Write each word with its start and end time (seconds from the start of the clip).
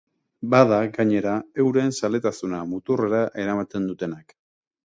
Bada, 0.53 0.77
gainera, 0.95 1.33
euren 1.65 1.93
zaletasuna 1.99 2.65
muturrera 2.73 3.23
eramaten 3.45 3.87
dutenak. 3.93 4.39